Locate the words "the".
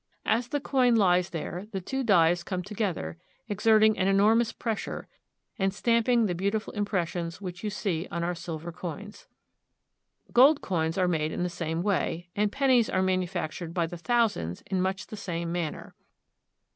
0.47-0.59, 1.71-1.79, 6.25-6.33, 11.43-11.49, 13.85-13.95, 15.05-15.15